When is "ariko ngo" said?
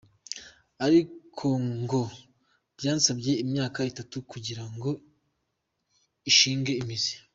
0.85-2.01